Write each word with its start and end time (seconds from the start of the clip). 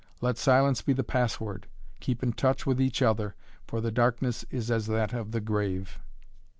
Let 0.19 0.39
silence 0.39 0.81
be 0.81 0.93
the 0.93 1.03
password. 1.03 1.67
Keep 1.99 2.23
in 2.23 2.33
touch 2.33 2.65
with 2.65 2.81
each 2.81 3.03
other, 3.03 3.35
for 3.67 3.81
the 3.81 3.91
darkness 3.91 4.43
is 4.49 4.71
as 4.71 4.87
that 4.87 5.13
of 5.13 5.29
the 5.31 5.41
grave." 5.41 5.99